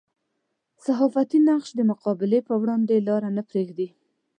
صحافتي 0.85 1.37
نقش 1.49 1.69
د 1.75 1.79
مقابلې 1.91 2.39
پر 2.47 2.53
وړاندې 2.61 3.05
لاره 3.07 3.29
نه 3.37 3.43
پرېږدي. 3.49 3.87